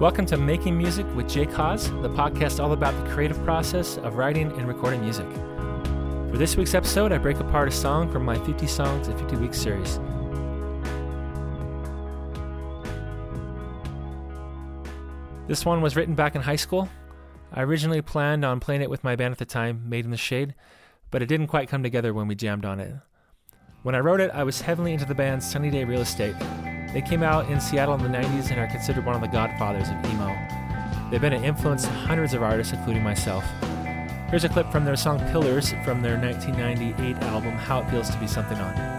Welcome 0.00 0.26
to 0.26 0.36
Making 0.36 0.76
Music 0.76 1.06
with 1.14 1.28
Jake 1.28 1.52
Haas, 1.52 1.86
the 1.86 2.08
podcast 2.08 2.58
all 2.58 2.72
about 2.72 2.92
the 3.04 3.10
creative 3.14 3.40
process 3.44 3.98
of 3.98 4.16
writing 4.16 4.50
and 4.58 4.66
recording 4.66 5.00
music. 5.00 5.30
For 6.30 6.38
this 6.38 6.56
week's 6.56 6.74
episode, 6.74 7.12
I 7.12 7.18
break 7.18 7.38
apart 7.38 7.68
a 7.68 7.70
song 7.70 8.10
from 8.10 8.24
my 8.24 8.36
50 8.44 8.66
Songs 8.66 9.06
in 9.06 9.16
50 9.16 9.36
Weeks 9.36 9.58
series. 9.58 10.00
This 15.46 15.64
one 15.64 15.82
was 15.82 15.94
written 15.94 16.16
back 16.16 16.34
in 16.34 16.42
high 16.42 16.56
school. 16.56 16.88
I 17.52 17.62
originally 17.62 18.02
planned 18.02 18.44
on 18.44 18.58
playing 18.58 18.82
it 18.82 18.90
with 18.90 19.04
my 19.04 19.14
band 19.14 19.32
at 19.32 19.38
the 19.38 19.44
time, 19.44 19.88
Made 19.88 20.04
in 20.04 20.10
the 20.10 20.16
Shade, 20.16 20.54
but 21.12 21.22
it 21.22 21.26
didn't 21.26 21.46
quite 21.46 21.68
come 21.68 21.84
together 21.84 22.12
when 22.12 22.26
we 22.26 22.34
jammed 22.34 22.64
on 22.64 22.80
it. 22.80 22.94
When 23.84 23.94
I 23.94 24.00
wrote 24.00 24.20
it, 24.20 24.32
I 24.32 24.42
was 24.42 24.62
heavily 24.62 24.94
into 24.94 25.04
the 25.04 25.14
band 25.14 25.44
Sunny 25.44 25.70
Day 25.70 25.84
Real 25.84 26.00
Estate. 26.00 26.34
They 26.92 27.00
came 27.00 27.22
out 27.22 27.48
in 27.48 27.60
Seattle 27.60 27.94
in 27.94 28.02
the 28.02 28.08
90s 28.08 28.50
and 28.50 28.60
are 28.60 28.66
considered 28.66 29.06
one 29.06 29.14
of 29.14 29.22
the 29.22 29.28
godfathers 29.28 29.88
of 29.88 30.04
emo. 30.12 30.36
They've 31.10 31.20
been 31.20 31.32
an 31.32 31.44
influence 31.44 31.84
to 31.84 31.90
hundreds 31.90 32.34
of 32.34 32.42
artists, 32.42 32.72
including 32.72 33.02
myself. 33.02 33.44
Here's 34.28 34.44
a 34.44 34.48
clip 34.48 34.70
from 34.70 34.84
their 34.84 34.96
song 34.96 35.18
Pillars 35.30 35.72
from 35.84 36.02
their 36.02 36.18
1998 36.18 37.16
album 37.24 37.52
How 37.52 37.80
It 37.80 37.90
Feels 37.90 38.10
to 38.10 38.18
Be 38.18 38.26
Something 38.26 38.58
On. 38.58 38.92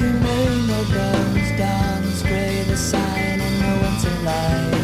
you 0.00 0.55
bones, 0.92 1.50
dawn's 1.58 2.22
gray, 2.22 2.62
the 2.64 2.76
sign, 2.76 3.40
and 3.40 3.60
no 3.60 3.72
one's 3.86 4.04
alive. 4.04 4.74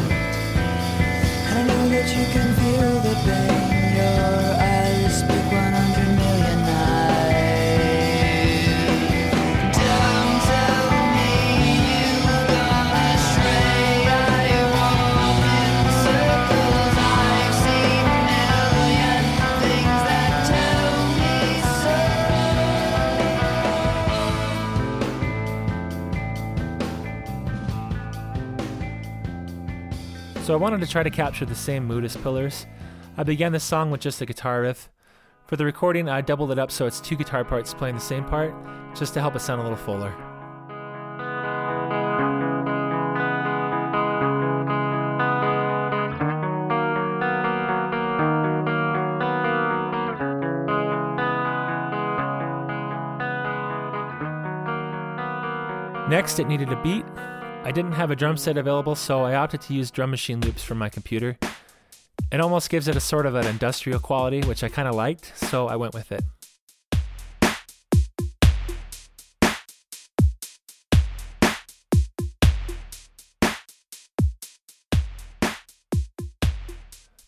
And 1.48 1.58
I 1.58 1.62
know 1.66 1.88
that 1.88 2.08
you 2.16 2.24
can 2.34 2.48
feel 2.60 2.92
the 3.06 3.14
pain, 3.26 3.96
your 3.96 4.61
So 30.52 30.58
I 30.58 30.60
wanted 30.60 30.82
to 30.82 30.86
try 30.86 31.02
to 31.02 31.08
capture 31.08 31.46
the 31.46 31.54
same 31.54 31.86
mood 31.86 32.04
as 32.04 32.14
Pillars. 32.14 32.66
I 33.16 33.22
began 33.22 33.52
the 33.52 33.58
song 33.58 33.90
with 33.90 34.02
just 34.02 34.20
a 34.20 34.26
guitar 34.26 34.60
riff. 34.60 34.90
For 35.46 35.56
the 35.56 35.64
recording, 35.64 36.10
I 36.10 36.20
doubled 36.20 36.52
it 36.52 36.58
up 36.58 36.70
so 36.70 36.84
it's 36.84 37.00
two 37.00 37.16
guitar 37.16 37.42
parts 37.42 37.72
playing 37.72 37.94
the 37.94 38.02
same 38.02 38.22
part, 38.22 38.54
just 38.94 39.14
to 39.14 39.22
help 39.22 39.34
it 39.34 39.40
sound 39.40 39.62
a 39.62 39.64
little 39.64 39.78
fuller. 39.78 40.14
Next, 56.10 56.38
it 56.38 56.46
needed 56.46 56.70
a 56.70 56.82
beat. 56.82 57.06
I 57.64 57.70
didn't 57.70 57.92
have 57.92 58.10
a 58.10 58.16
drum 58.16 58.36
set 58.36 58.56
available, 58.56 58.96
so 58.96 59.22
I 59.22 59.36
opted 59.36 59.60
to 59.62 59.72
use 59.72 59.92
drum 59.92 60.10
machine 60.10 60.40
loops 60.40 60.64
from 60.64 60.78
my 60.78 60.88
computer. 60.88 61.38
It 62.32 62.40
almost 62.40 62.68
gives 62.68 62.88
it 62.88 62.96
a 62.96 63.00
sort 63.00 63.24
of 63.24 63.36
an 63.36 63.46
industrial 63.46 64.00
quality, 64.00 64.40
which 64.40 64.64
I 64.64 64.68
kind 64.68 64.88
of 64.88 64.96
liked, 64.96 65.32
so 65.36 65.68
I 65.68 65.76
went 65.76 65.94
with 65.94 66.10
it. 66.10 66.24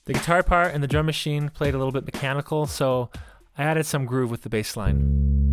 The 0.07 0.13
guitar 0.13 0.43
part 0.43 0.75
and 0.75 0.83
the 0.83 0.89
drum 0.89 1.07
machine 1.07 1.49
played 1.49 1.75
a 1.75 1.79
little 1.79 1.93
bit 1.93 2.05
mechanical, 2.05 2.67
so 2.67 3.09
I 3.57 3.63
added 3.63 3.87
some 3.87 4.05
groove 4.05 4.33
with 4.33 4.43
the 4.43 4.51
bass 4.51 4.77
line. 4.77 5.44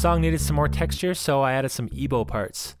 Song 0.00 0.22
needed 0.22 0.40
some 0.40 0.56
more 0.56 0.66
texture, 0.66 1.12
so 1.12 1.42
I 1.42 1.52
added 1.52 1.68
some 1.68 1.90
EBow 1.90 2.26
parts. 2.26 2.74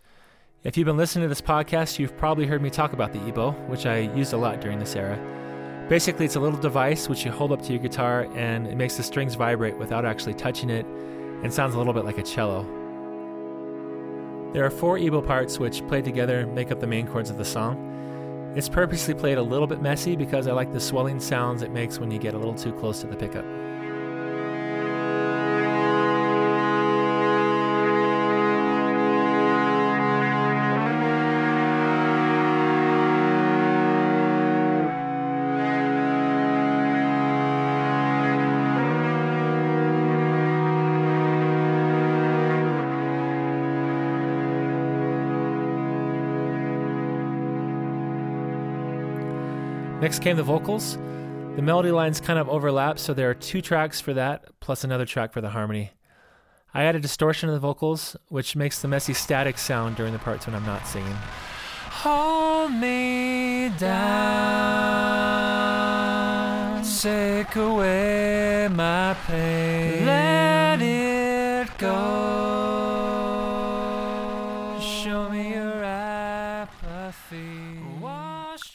If 0.64 0.78
you've 0.78 0.86
been 0.86 0.96
listening 0.96 1.24
to 1.24 1.28
this 1.28 1.42
podcast, 1.42 1.98
you've 1.98 2.16
probably 2.16 2.46
heard 2.46 2.62
me 2.62 2.70
talk 2.70 2.94
about 2.94 3.12
the 3.12 3.18
EBow, 3.18 3.68
which 3.68 3.84
I 3.84 3.98
used 3.98 4.32
a 4.32 4.38
lot 4.38 4.62
during 4.62 4.78
this 4.78 4.96
era. 4.96 5.18
Basically, 5.90 6.24
it's 6.24 6.36
a 6.36 6.40
little 6.40 6.58
device 6.58 7.10
which 7.10 7.26
you 7.26 7.30
hold 7.30 7.52
up 7.52 7.60
to 7.60 7.74
your 7.74 7.82
guitar 7.82 8.26
and 8.34 8.66
it 8.66 8.74
makes 8.74 8.96
the 8.96 9.02
strings 9.02 9.34
vibrate 9.34 9.76
without 9.76 10.06
actually 10.06 10.32
touching 10.32 10.70
it 10.70 10.86
and 10.86 11.52
sounds 11.52 11.74
a 11.74 11.78
little 11.78 11.92
bit 11.92 12.06
like 12.06 12.16
a 12.16 12.22
cello. 12.22 12.62
There 14.54 14.64
are 14.64 14.70
four 14.70 14.96
EBow 14.96 15.26
parts 15.26 15.58
which, 15.58 15.86
played 15.88 16.06
together, 16.06 16.46
make 16.46 16.70
up 16.70 16.80
the 16.80 16.86
main 16.86 17.06
chords 17.06 17.28
of 17.28 17.36
the 17.36 17.44
song. 17.44 18.54
It's 18.56 18.70
purposely 18.70 19.12
played 19.12 19.36
a 19.36 19.42
little 19.42 19.66
bit 19.66 19.82
messy 19.82 20.16
because 20.16 20.46
I 20.46 20.52
like 20.52 20.72
the 20.72 20.80
swelling 20.80 21.20
sounds 21.20 21.60
it 21.60 21.70
makes 21.70 21.98
when 21.98 22.10
you 22.10 22.18
get 22.18 22.32
a 22.32 22.38
little 22.38 22.54
too 22.54 22.72
close 22.72 23.02
to 23.02 23.08
the 23.08 23.16
pickup. 23.16 23.59
Next 50.00 50.20
came 50.20 50.36
the 50.36 50.42
vocals. 50.42 50.96
The 51.56 51.62
melody 51.62 51.90
lines 51.90 52.20
kind 52.20 52.38
of 52.38 52.48
overlap, 52.48 52.98
so 52.98 53.12
there 53.12 53.28
are 53.28 53.34
two 53.34 53.60
tracks 53.60 54.00
for 54.00 54.14
that, 54.14 54.44
plus 54.60 54.82
another 54.82 55.04
track 55.04 55.32
for 55.32 55.42
the 55.42 55.50
harmony. 55.50 55.90
I 56.72 56.84
added 56.84 57.02
distortion 57.02 57.48
to 57.48 57.52
the 57.52 57.58
vocals, 57.58 58.16
which 58.28 58.56
makes 58.56 58.80
the 58.80 58.88
messy 58.88 59.12
static 59.12 59.58
sound 59.58 59.96
during 59.96 60.12
the 60.14 60.18
parts 60.18 60.46
when 60.46 60.54
I'm 60.54 60.64
not 60.64 60.86
singing. 60.86 61.16
Hold 61.90 62.72
me 62.72 63.70
down, 63.78 63.90
take 66.82 67.56
away 67.56 68.68
my 68.70 69.14
pain, 69.26 70.06
let 70.06 70.80
it 70.80 71.76
go, 71.76 72.89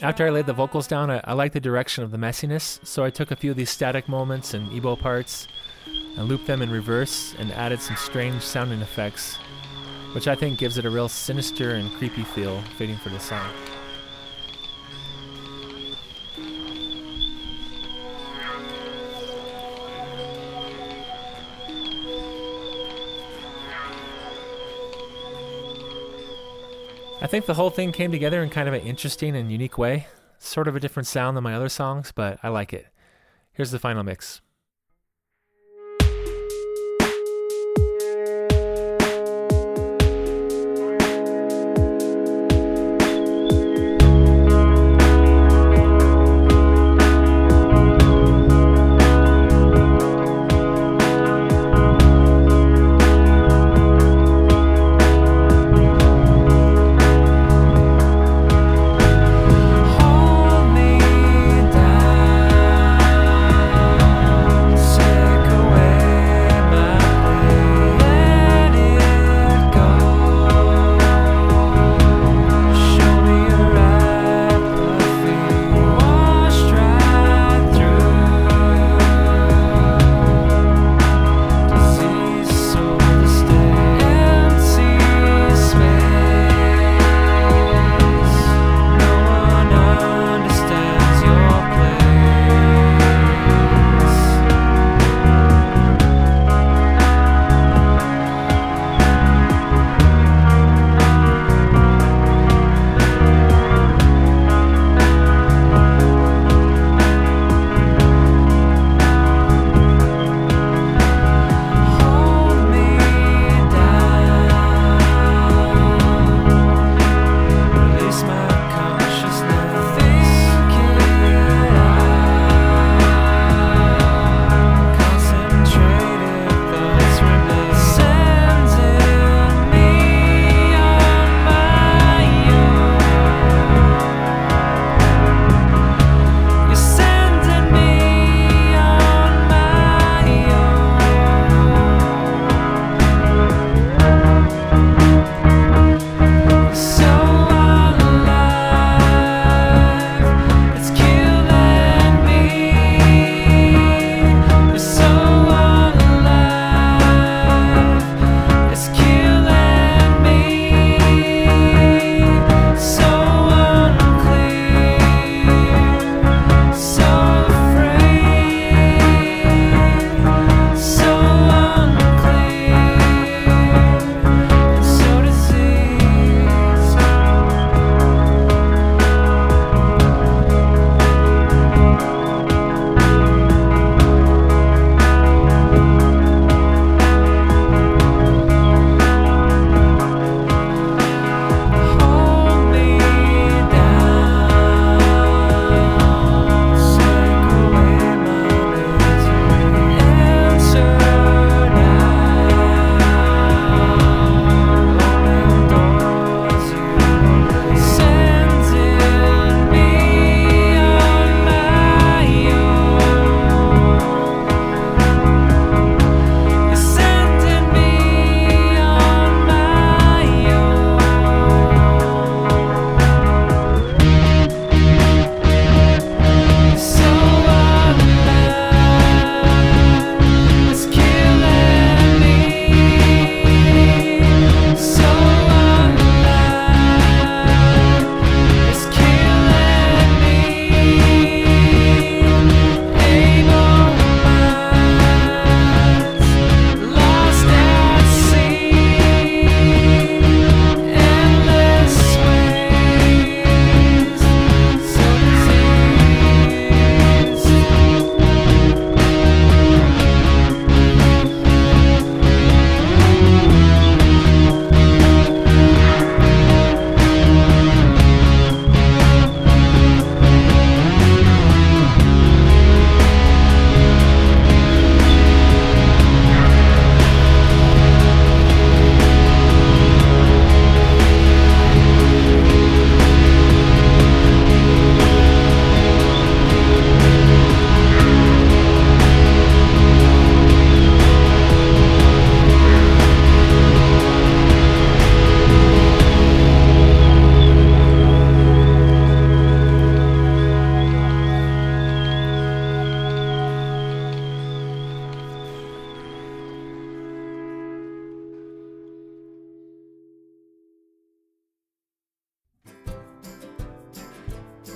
After 0.05 0.27
I 0.27 0.29
laid 0.29 0.45
the 0.45 0.53
vocals 0.53 0.85
down, 0.85 1.09
I, 1.09 1.19
I 1.23 1.33
liked 1.33 1.55
the 1.55 1.59
direction 1.59 2.03
of 2.03 2.11
the 2.11 2.17
messiness, 2.19 2.79
so 2.85 3.03
I 3.03 3.09
took 3.09 3.31
a 3.31 3.35
few 3.35 3.49
of 3.49 3.57
these 3.57 3.71
static 3.71 4.07
moments 4.07 4.53
and 4.53 4.69
EBow 4.69 4.99
parts 4.99 5.47
and 5.87 6.27
looped 6.27 6.45
them 6.45 6.61
in 6.61 6.69
reverse 6.69 7.33
and 7.39 7.51
added 7.51 7.81
some 7.81 7.95
strange 7.95 8.43
sounding 8.43 8.81
effects, 8.81 9.37
which 10.11 10.27
I 10.27 10.35
think 10.35 10.59
gives 10.59 10.77
it 10.77 10.85
a 10.85 10.91
real 10.91 11.09
sinister 11.09 11.71
and 11.71 11.91
creepy 11.93 12.23
feel 12.23 12.61
fitting 12.77 12.97
for 12.97 13.09
the 13.09 13.19
song. 13.19 13.49
I 27.25 27.27
think 27.27 27.47
the 27.47 27.55
whole 27.55 27.71
thing 27.71 27.91
came 27.91 28.11
together 28.11 28.43
in 28.43 28.51
kind 28.51 28.67
of 28.67 28.75
an 28.75 28.81
interesting 28.81 29.35
and 29.35 29.51
unique 29.51 29.79
way. 29.79 30.05
Sort 30.37 30.67
of 30.67 30.75
a 30.75 30.79
different 30.79 31.07
sound 31.07 31.35
than 31.35 31.43
my 31.43 31.55
other 31.55 31.69
songs, 31.69 32.11
but 32.11 32.37
I 32.43 32.49
like 32.49 32.71
it. 32.71 32.85
Here's 33.51 33.71
the 33.71 33.79
final 33.79 34.03
mix. 34.03 34.41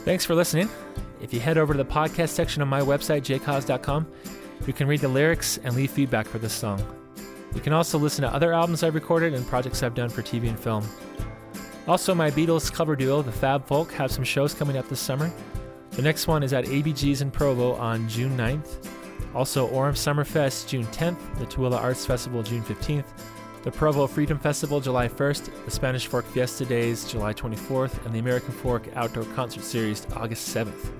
Thanks 0.10 0.26
for 0.26 0.34
listening. 0.34 0.70
If 1.22 1.36
you 1.36 1.40
head 1.40 1.60
over 1.60 1.72
to 1.72 1.78
the 1.78 1.86
podcast 1.86 2.30
section 2.30 2.64
of 2.64 2.68
my 2.68 2.82
website, 2.82 3.22
jakehaas.com, 3.22 4.08
you 4.66 4.74
can 4.74 4.88
read 4.88 5.02
the 5.02 5.08
lyrics 5.08 5.60
and 5.64 5.76
leave 5.76 5.92
feedback 5.92 6.26
for 6.26 6.40
this 6.40 6.52
song. 6.52 6.84
You 7.54 7.62
can 7.62 7.74
also 7.74 8.00
listen 8.00 8.24
to 8.24 8.34
other 8.34 8.52
albums 8.52 8.82
I've 8.82 8.96
recorded 8.96 9.36
and 9.36 9.46
projects 9.46 9.84
I've 9.84 9.94
done 9.94 10.10
for 10.10 10.24
TV 10.24 10.50
and 10.50 10.60
film. 10.60 10.84
Also, 11.88 12.16
my 12.16 12.32
Beatles 12.32 12.74
cover 12.74 12.96
duo, 12.96 13.22
the 13.22 13.32
Fab 13.32 13.68
Folk, 13.68 13.92
have 13.92 14.10
some 14.10 14.24
shows 14.24 14.52
coming 14.52 14.78
up 14.78 14.90
this 14.90 15.00
summer. 15.00 15.32
The 15.92 16.02
next 16.02 16.26
one 16.26 16.42
is 16.42 16.54
at 16.54 16.66
ABG's 16.66 17.22
in 17.22 17.30
Provo 17.30 17.76
on 17.76 18.10
June 18.10 18.36
9th. 18.36 18.88
Also, 19.36 19.68
Orem 19.68 19.94
Summerfest 19.94 20.68
June 20.68 20.88
10th, 20.88 21.20
the 21.38 21.46
Tooele 21.46 21.80
Arts 21.80 22.08
Festival 22.08 22.42
June 22.42 22.64
15th, 22.64 23.06
the 23.64 23.72
Provo 23.72 24.08
Freedom 24.08 24.40
Festival 24.40 24.80
July 24.80 25.08
1st, 25.08 25.66
the 25.66 25.72
Spanish 25.72 26.08
Fork 26.08 26.26
Fiesta 26.26 26.66
Days 26.66 27.10
July 27.10 27.34
24th, 27.34 28.06
and 28.06 28.14
the 28.14 28.20
American 28.20 28.52
Fork 28.52 28.88
Outdoor 28.96 29.26
Concert 29.36 29.64
Series 29.64 30.08
August 30.16 30.56
7th. 30.56 30.92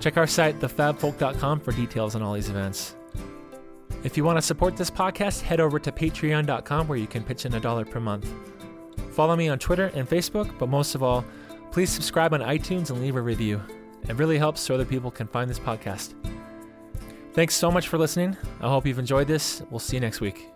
Check 0.00 0.16
our 0.16 0.26
site, 0.26 0.58
thefabfolk.com, 0.60 1.60
for 1.60 1.72
details 1.72 2.14
on 2.14 2.22
all 2.22 2.34
these 2.34 2.48
events. 2.48 2.96
If 4.04 4.16
you 4.16 4.24
want 4.24 4.38
to 4.38 4.42
support 4.42 4.76
this 4.76 4.90
podcast, 4.90 5.42
head 5.42 5.60
over 5.60 5.78
to 5.78 5.92
patreon.com 5.92 6.88
where 6.88 6.98
you 6.98 7.06
can 7.06 7.22
pitch 7.22 7.46
in 7.46 7.54
a 7.54 7.60
dollar 7.60 7.84
per 7.84 8.00
month. 8.00 8.32
Follow 9.12 9.36
me 9.36 9.48
on 9.48 9.58
Twitter 9.58 9.92
and 9.94 10.08
Facebook, 10.08 10.58
but 10.58 10.68
most 10.68 10.94
of 10.94 11.02
all, 11.02 11.24
please 11.70 11.90
subscribe 11.90 12.32
on 12.32 12.40
iTunes 12.40 12.90
and 12.90 13.00
leave 13.00 13.16
a 13.16 13.20
review. 13.20 13.60
It 14.08 14.16
really 14.16 14.38
helps 14.38 14.60
so 14.60 14.74
other 14.74 14.84
people 14.84 15.10
can 15.10 15.28
find 15.28 15.48
this 15.48 15.58
podcast. 15.58 16.14
Thanks 17.34 17.54
so 17.54 17.70
much 17.70 17.88
for 17.88 17.96
listening. 17.96 18.36
I 18.60 18.68
hope 18.68 18.86
you've 18.86 18.98
enjoyed 18.98 19.28
this. 19.28 19.62
We'll 19.70 19.78
see 19.78 19.96
you 19.96 20.00
next 20.00 20.20
week. 20.20 20.48